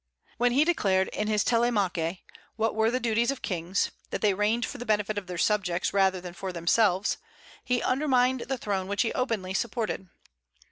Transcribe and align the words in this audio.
When 0.39 0.53
he 0.53 0.65
declared 0.65 1.09
in 1.09 1.27
his 1.27 1.43
"Télémaque" 1.45 2.21
what 2.55 2.73
were 2.73 2.89
the 2.89 2.99
duties 2.99 3.29
of 3.29 3.43
kings, 3.43 3.91
that 4.09 4.21
they 4.21 4.33
reigned 4.33 4.65
for 4.65 4.79
the 4.79 4.83
benefit 4.87 5.15
of 5.15 5.27
their 5.27 5.37
subjects 5.37 5.93
rather 5.93 6.19
than 6.19 6.33
for 6.33 6.51
themselves, 6.51 7.17
he 7.63 7.83
undermined 7.83 8.41
the 8.49 8.57
throne 8.57 8.87
which 8.87 9.03
he 9.03 9.13
openly 9.13 9.53
supported. 9.53 10.07